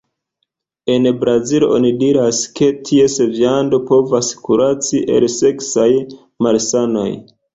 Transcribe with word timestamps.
En 0.93 1.03
Brazilo 1.23 1.67
oni 1.73 1.91
diras, 2.03 2.39
ke 2.59 2.69
ties 2.89 3.19
viando 3.35 3.81
povas 3.91 4.31
kuraci 4.47 5.03
el 5.17 5.29
seksaj 5.35 5.89
malsanoj. 6.47 7.09